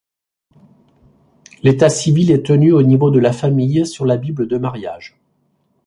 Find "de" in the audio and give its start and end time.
3.11-3.19, 4.47-4.57